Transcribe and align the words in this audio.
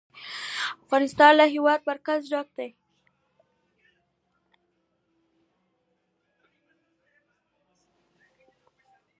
افغانستان 0.83 1.31
له 1.39 1.45
د 1.49 1.53
هېواد 1.55 1.79
مرکز 1.89 2.19
ډک 2.31 2.47
دی. 2.57 2.69